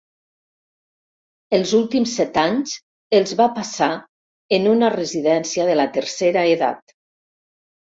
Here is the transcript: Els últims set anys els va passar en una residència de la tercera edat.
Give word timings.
Els 1.57 1.73
últims 1.81 2.15
set 2.21 2.41
anys 2.45 2.75
els 3.21 3.37
va 3.45 3.49
passar 3.61 3.93
en 4.61 4.69
una 4.75 4.93
residència 4.99 5.73
de 5.73 5.81
la 5.83 5.91
tercera 6.01 6.49
edat. 6.61 7.03